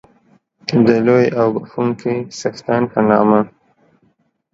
د 0.87 0.89
لوی 1.07 1.25
او 1.39 1.47
بخښونکی 1.55 2.15
څښتن 2.37 2.81
په 2.91 2.99
نامه 3.09 3.41